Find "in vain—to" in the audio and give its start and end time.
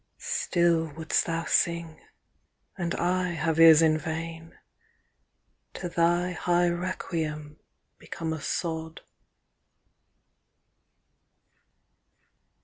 3.83-5.89